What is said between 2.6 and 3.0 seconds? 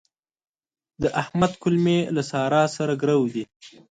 سره